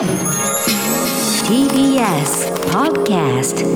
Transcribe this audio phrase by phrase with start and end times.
[0.00, 0.08] TBS
[2.72, 3.66] Podcast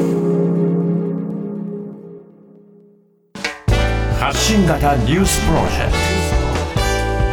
[4.18, 5.92] 発信型ニュースプロジェク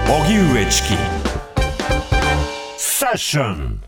[0.05, 0.13] ト。
[0.13, 0.89] 荻上チキ。
[2.77, 3.81] セッション。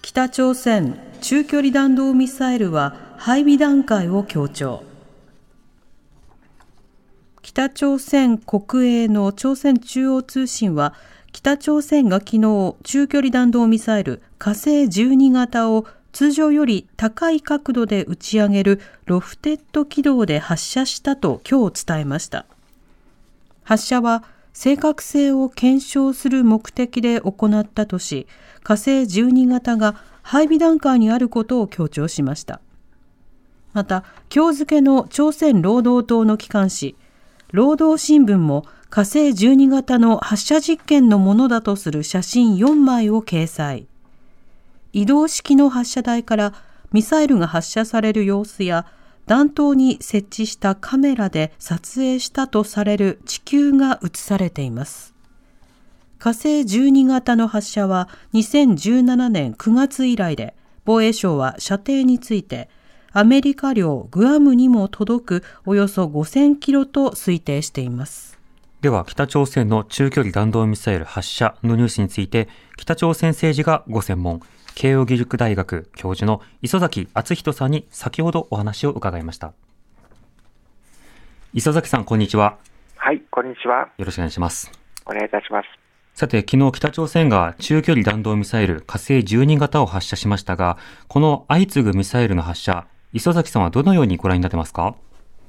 [0.00, 4.82] 北朝鮮中距離弾道ミサイルは配備段階を強調。
[7.42, 10.94] 北朝鮮国営の朝鮮中央通信は
[11.42, 22.44] 北朝鮮が昨日中距離弾道ミサイル火星12型を通常より高い角度で打ち上げるロフテッド軌道で発射したと今日伝えました。
[23.62, 24.22] 発射は
[24.52, 28.26] 正確性を検証する目的で行ったとし
[28.62, 32.60] 火星12型が配備段階にあることを強調しました。
[33.72, 36.96] また今日付の朝鮮労働党の機関紙
[37.50, 43.86] 労働新聞も火星12型の発射実験のものだとする写真4枚を掲載。
[44.92, 46.52] 移動式の発射台から
[46.92, 48.86] ミサイルが発射される様子や
[49.26, 55.14] 弾頭に設置したカメラで撮影したとされる地球が映されています。
[56.18, 62.68] 火星12型の発射は2017年9月以来で防衛省は射程について
[63.12, 68.39] アメリカ領グアムにも届くおよそ5000キロと推定しています。
[68.80, 72.48] では北朝鮮の中距離弾道ミサイル発射のニュースについて
[72.78, 74.40] 北朝鮮政治がご専門
[74.74, 79.52] 慶應義塾大学教授の磯崎敦人さんに先ほどお話を伺いました。
[81.52, 82.56] 磯崎さんこんにちは。
[82.96, 83.90] はいこんにちは。
[83.98, 84.72] よろしくお願いします。
[85.04, 85.66] お願いいたします。
[86.14, 94.94] さて、昨日北朝鮮が中距離弾道ミサイル火星12型を発射しましたが、この相次ぐミサイルの発射、磯崎さんはどのようにご覧になってますか？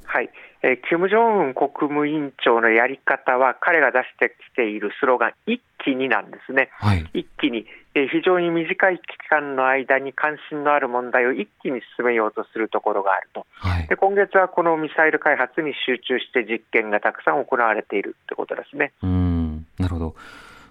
[0.04, 0.30] はい、
[0.64, 18.94] えー、金正恩国務委員長のやり方は、彼が出してきているスローガン、一気になんですね、はい、一気に、えー、非常に短い期間の間に関心のある問題を一気に進めようとするところがあると、はい、で今月はこのミサイル開発に集中して実験がたくさん行われているということですね。
[19.02, 19.66] うん。
[19.80, 20.16] なるほど。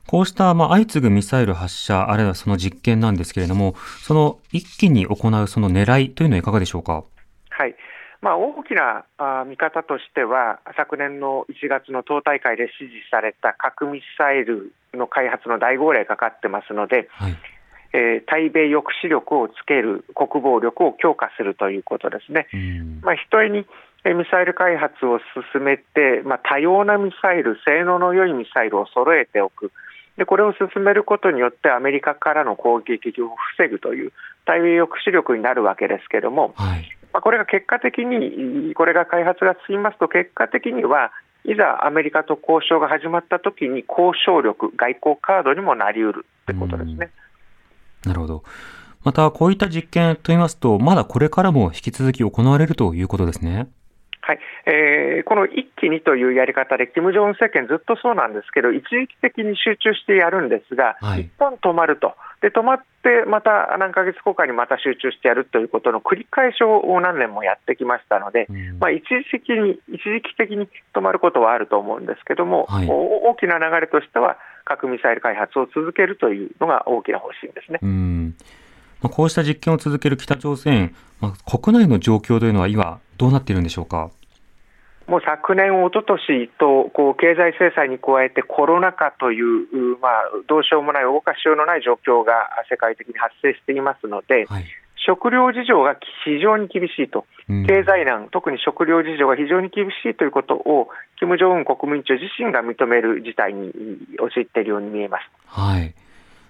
[0.06, 7.04] こうしたまあ相次ぐミサイル発射、あるいはその実験なんですけれども、その一気に行うその狙いというのはいかがでしょうか？
[7.50, 7.74] はい
[8.22, 17.36] まあ、大きなあ見方としては、昨年の1月の党大会で指示された核ミサイルの開発の大号令かかってますので、はい、
[17.92, 22.46] えー、対米抑止力をつける、国防力を強化するということですね。
[23.00, 23.64] まあ、ひとえに
[24.04, 25.18] ミサイル開発を
[25.54, 29.72] 進めて、まあ、多様なミサイル、性能の良いミサイルを揃えておく、
[30.16, 34.12] でこれを進めることによってアメリカからの攻撃を防ぐという
[34.44, 41.10] 対米抑止力になるわけですけれども、はい、まあ、これが結果的に、これが開発が進みますと、結果的には
[41.44, 47.10] いざアメリカと交渉が始まったときに、交渉力、外交カードにもなりうるってことですね。
[48.04, 48.44] なるほど。
[49.02, 53.68] また、こういった実験といいますと、まだこれからも引き続き行われるということですね。
[54.22, 54.38] はい。
[54.66, 77.80] えー、この一気にというやり方で、金正恩政権、ずっとそうなんですけど、一時的に集中してやるんですが、はい、一旦止まると、で止まって、また何ヶ月後かにまた集中してやるということの繰り返しを何年もやってきましたので、うん、まあ、一時的に一時期的に止まることはあると思うんですけども、はい、大きな流れとしては、核ミサイル開発を続けるというのが大きな方針ですね。
[77.82, 78.34] うん
[79.02, 84.10] まあ、こうした実験を続ける北朝鮮、まあ、国内の状況というのは今、どうなっているんでしょうか？
[85.06, 90.12] もう昨年、おととしとこう経済制裁に加えてコロナ禍という、まあ、
[90.46, 103.72] どうしようもない、動かしようのない状況が世界的に発生していますので、はい、食料事情が非常に厳しいと、経済難、特に食料事情が非常に厳しいということを、金正恩国務委員長自身が認める事態に
[104.20, 105.22] 陥っているように見えます。
[105.46, 105.92] はい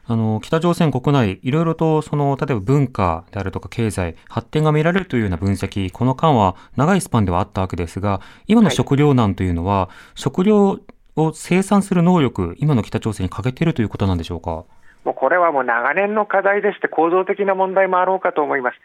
[0.06, 10.80] あの、北朝鮮国内、いろいろと、その、例えば文化であるとか経済、発展が見られるというような分析、この間は長いスパンではあったわけですが、今の食糧難というのは、はい、食料
[11.16, 14.64] を生産する能力、今の北朝鮮に欠けているということなんでしょうか？
[15.04, 18.76] もうこれはもう長年の課題でして、構造的な問題もあろうかと思います。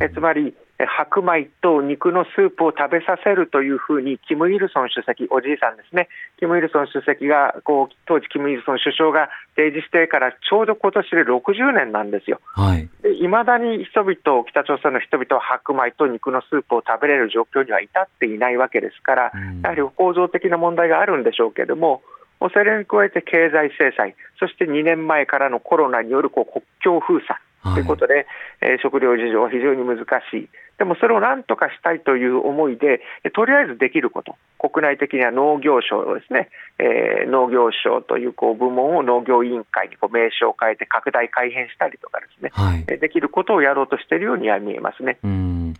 [0.00, 12.40] えつまり、白米と肉のスープを食べさせるというふうに、キム・イルソン主席、おじいさんですね、キム・イルソン主席が、こう当時、キム・イルソン首相が提示してからちょうど今年で60年なんですよ。
[12.76, 13.28] い。
[13.28, 19.22] まだに人々、北朝鮮の人々は白米と肉のスープを食べれる状況には至っていないわけですから、
[19.62, 22.02] やはり構造的な問題があるんでしょうけれども、
[22.52, 27.38] それに加えて経済制裁、そして2年前からのコロナによるこう国境封鎖、
[27.72, 28.26] ということで、
[28.60, 30.48] えー、食料事情は非常に難しい。
[30.76, 33.00] でもそれをなんとかしたいという思いで、
[33.32, 45.18] とりあえずできること、国内的には農業省ですね、えー、農業省というこう部門を農業委員会にこう名称を変えて拡大改変したりとかですね、はい、できることをやろうとしているようには見えますね。
[45.22, 45.74] うん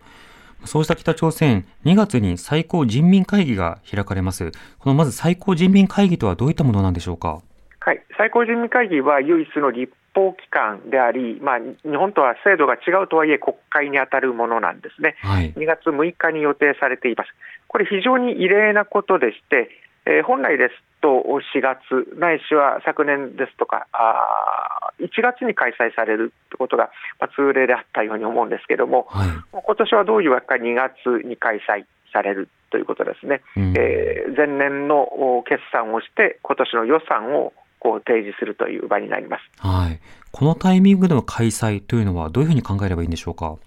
[0.63, 4.51] そうした北朝鮮、2月に最高人民会議が開かれます。
[4.79, 7.41] このまず最高人民会議とはどういったものなんでしょうか？
[7.81, 17.29] はい、最高人民会議は唯一の立法機関であり、まあ、日本とは制度が違うとはいえ、国会に当たるものなんですね、はい、2月6日に予定されています。
[17.67, 19.69] これ、非常に異例なことでして、
[20.05, 21.23] えー、本来ですと
[21.53, 26.89] 4月、ないしは昨年ですとか、あ1月に開催されるということが、
[27.19, 37.53] まあ、通例であったように思うんですけれども、はい、今年はどういうわけか2月に開催されるということですね、うん、えー、前年の決算をして、今年の予算を
[37.85, 39.99] こう提示するという場になります、はい、
[40.31, 43.57] このタイミングでの開催というのは、どういうふうに考えればいいんでしょうか？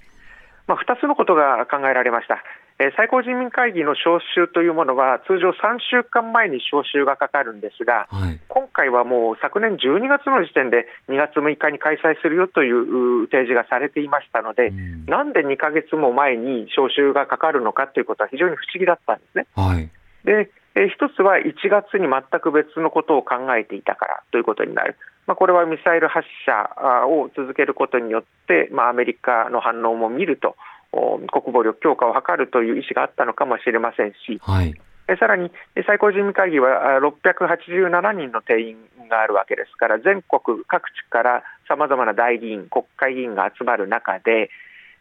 [0.67, 2.43] まあ、2つのことが考えられました。
[2.81, 19.47] え最高人民会議の招集というものは、通常3週間前に招集がかかるんですが、はい、今回はもう昨年12月の時点で2月6日に開催するよという提示がされていましたので、うん、なんで2か月も前に招集がかかるのかということは非常に不思議だったんですね。
[19.57, 19.91] はい、
[20.25, 24.97] でえ一つは1月に全く別のことを考えていたからということになる、
[25.27, 30.57] まあ、これはミサイル発射を続けることによって、まあ、アメリカの反応も見ると、
[30.93, 34.75] 国防力強化を図るという意思があったのかもしれませんし、はい、
[35.19, 35.51] さらに
[35.87, 38.77] 最高人民会議は687人の定員
[39.11, 44.51] があるわけですから、全国各地からさまざまな大議員、国会議員が集まる中で、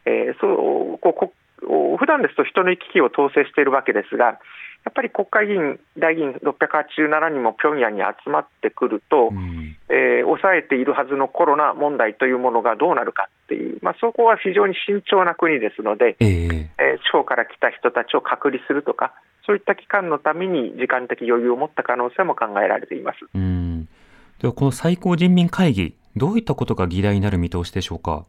[0.06, 1.32] えー、そうこ
[1.62, 4.40] う普段ですと人の行き来を統制しているわけですが、
[4.88, 19.14] やっぱり国会議員、大議員687人も平壌に集まってくると、うん、えー、抑えているはずのコロナ問題というものがどうなるかっていう、まあ、そこは非常に慎重な国ですので、えー、えー、地方から来た人たちを隔離するとか、
[19.46, 23.20] そういった期間のために時間的余裕を持った可能性も考えられています。
[23.36, 23.90] うん。
[24.40, 28.26] ではこの最高人民会議、どういったことが議題になる見通しでしょうか？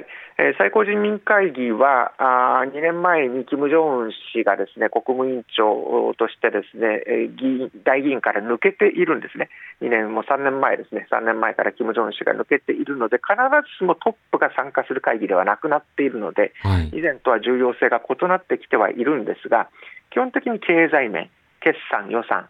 [0.00, 9.50] え最高人民会議はあ2年前に金正恩氏がですね国務委員長としてですね、え議員大議員から抜けているんですね、
[9.80, 19.68] 2年も3年前ですね、3年前から金正恩氏が抜けているので、必ずしもトップが参加する会議ではなくなっているので、はい、以前とは重要性が異なってきてはいるんですが、
[20.10, 21.30] 基本的に経済面、
[21.60, 22.48] 決算、予算、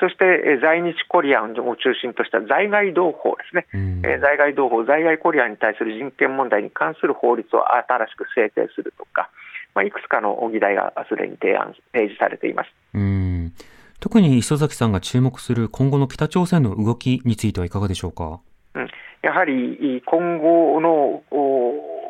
[0.00, 9.30] そして在日コリアンを中心とした在外同胞ですね、うん、在外同胞、在外コリアンに対する人権問題に関する法律を新しく制定するとか、
[9.74, 12.70] まあ、いくつかの議題がすでに提案提示されています。
[12.94, 13.52] うん
[14.00, 18.40] 特に磯崎さんが注目する今後の北朝鮮の動きについてはいかがでしょうか？
[18.74, 18.88] うん、
[19.22, 21.22] やはり今後の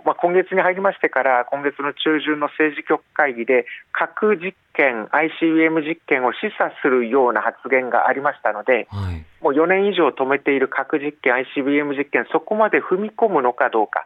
[0.09, 14.05] まあ、今月に入りましてから、今月の中旬の政治局会議で、核実験、ICBM 実験を示唆するような発言がありましたので、はい、もう4年以上止めている核実験、ICBM 実験、そこまで踏み込むのかどうか、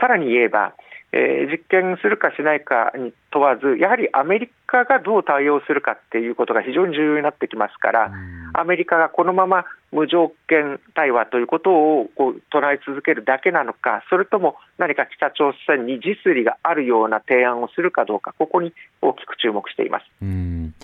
[0.00, 0.72] さらに言えば、
[1.10, 8.12] えー、実験するかしないかに問わず、やはりアメリカがどう対応するかっていうことが非常に重要になってきますから、
[8.54, 18.72] アメリカがこのまま無条件対話ということをこう唱え続けるだけなのか、それとも何か北朝鮮に実利があるような提案をするかどうか、ここに
[19.02, 20.06] 大きく注目しています。
[20.22, 20.74] うん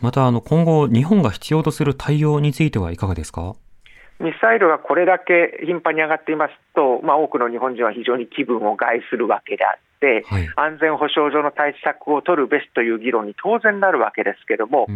[0.00, 3.54] またあの今後、日本が必要とする対応についてはいかがですか？
[4.20, 14.86] ミサイルがこれだけ頻繁に上がっていますと、まあ、多くの日本人は非常に気分を害するわけであって、はい、安全保障上の対策を取るべしという議論に当然なるわけですけれども、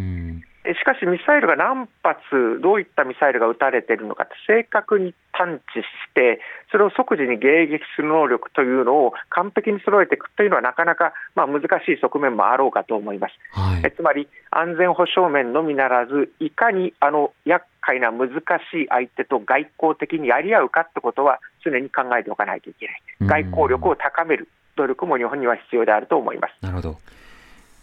[0.65, 13.35] しかし、ミサイルが何発、どういったミサイルが撃たれているのか正確に探知して、それを即時に迎撃する能力というのを完璧に揃えていくというのは、なかなかまあ難しい側面もあろうかと思います。
[13.53, 18.31] はい、えつまり、安全保障面のみならず、いかにあの厄介な難
[18.71, 23.03] しい相手と外交的にやり合うかってことは、常に考えておかないといけない、
[23.45, 26.55] 外交力を高める努力も日本には必要であると思います。
[26.61, 26.97] なるほど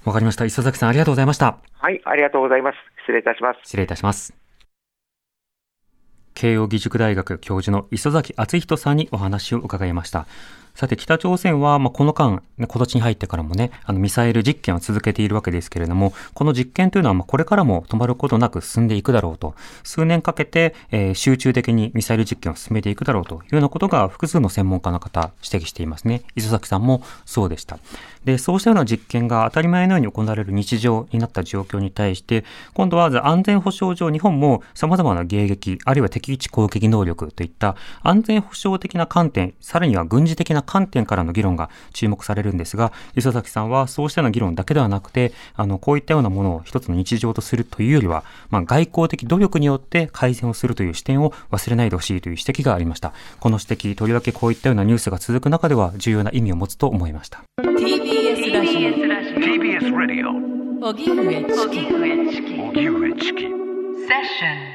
[0.06, 0.46] わかりました。
[0.46, 1.58] 磯崎さん、ありがとうございました。
[1.74, 2.76] はい、ありがとうございます。
[3.02, 3.60] 失礼いたします。
[3.64, 4.34] 失礼いたします。
[6.36, 10.28] 慶應義塾大学教授の磯崎敦人さんにお話を伺いました。
[10.76, 26.24] さて、北朝鮮は、まあ、この間、今年に入ってからもね、あの、ミサイル実験を続けているわけですけれども、この実験というのは、まあ、これからも止まることなく進んでいくだろうと、数年かけて、えー、集中的にミサイル実験を進めていくだろうというようなことが、複数の専門家の方、指摘していますね。
[26.36, 27.80] 磯崎さんもそうでした。
[28.26, 53.14] で、そうしたような実験が当たり前のように行われる日常になった状況に対して、今度は安全保障上、日本も様々な迎撃、あるいは敵基地攻撃能力といった安全保障的な観点、さらには軍事的な観点からの議論が注目されるんですが、磯崎さんはそうしたような議論だけではなくて、あの、こういったようなものを一つの日常とするというよりは、まあ、外交的努力によって改善をするという視点を忘れないでほしいという指摘がありました。
[53.40, 57.44] この指摘、とりわけこういったようなニュースが続く中では重要な意味を持つと思いました。
[57.62, 58.90] TBS ラジオ
[59.40, 60.56] TBS ラジオ
[60.88, 61.44] 荻上
[62.30, 63.50] チキ荻上チキセッ
[64.24, 64.75] ション